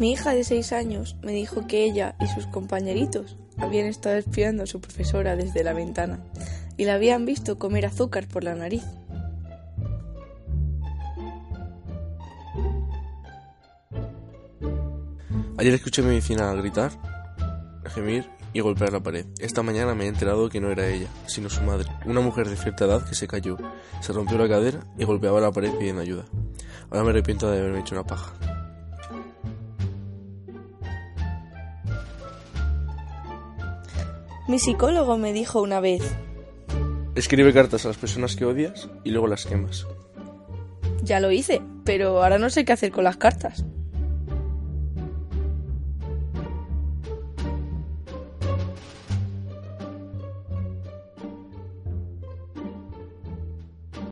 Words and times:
Mi 0.00 0.12
hija 0.12 0.32
de 0.32 0.44
seis 0.44 0.72
años 0.72 1.14
me 1.20 1.32
dijo 1.32 1.66
que 1.66 1.84
ella 1.84 2.16
y 2.20 2.26
sus 2.26 2.46
compañeritos 2.46 3.36
habían 3.58 3.84
estado 3.84 4.16
espiando 4.16 4.62
a 4.62 4.66
su 4.66 4.80
profesora 4.80 5.36
desde 5.36 5.62
la 5.62 5.74
ventana 5.74 6.24
y 6.78 6.86
la 6.86 6.94
habían 6.94 7.26
visto 7.26 7.58
comer 7.58 7.84
azúcar 7.84 8.26
por 8.26 8.42
la 8.42 8.54
nariz. 8.54 8.82
Ayer 15.58 15.74
escuché 15.74 16.00
a 16.00 16.06
mi 16.06 16.14
vecina 16.14 16.50
gritar, 16.54 16.92
gemir 17.94 18.24
y 18.54 18.60
golpear 18.60 18.94
la 18.94 19.02
pared. 19.02 19.26
Esta 19.38 19.62
mañana 19.62 19.94
me 19.94 20.06
he 20.06 20.08
enterado 20.08 20.48
que 20.48 20.62
no 20.62 20.70
era 20.70 20.88
ella, 20.88 21.08
sino 21.26 21.50
su 21.50 21.60
madre, 21.60 21.90
una 22.06 22.22
mujer 22.22 22.48
de 22.48 22.56
cierta 22.56 22.86
edad 22.86 23.06
que 23.06 23.14
se 23.14 23.28
cayó, 23.28 23.58
se 24.00 24.14
rompió 24.14 24.38
la 24.38 24.48
cadera 24.48 24.80
y 24.96 25.04
golpeaba 25.04 25.42
la 25.42 25.52
pared 25.52 25.74
pidiendo 25.78 26.00
ayuda. 26.00 26.24
Ahora 26.88 27.04
me 27.04 27.10
arrepiento 27.10 27.50
de 27.50 27.58
haberme 27.58 27.80
hecho 27.80 27.94
una 27.94 28.04
paja. 28.04 28.32
Mi 34.50 34.58
psicólogo 34.58 35.16
me 35.16 35.32
dijo 35.32 35.62
una 35.62 35.78
vez, 35.78 36.02
Escribe 37.14 37.52
cartas 37.52 37.84
a 37.84 37.88
las 37.88 37.98
personas 37.98 38.34
que 38.34 38.44
odias 38.44 38.90
y 39.04 39.10
luego 39.10 39.28
las 39.28 39.46
quemas. 39.46 39.86
ya 41.04 41.20
lo 41.20 41.30
hice, 41.30 41.62
pero 41.84 42.20
ahora 42.20 42.36
no 42.36 42.50
sé 42.50 42.64
qué 42.64 42.72
hacer 42.72 42.90
con 42.90 43.04
las 43.04 43.16
cartas. 43.16 43.64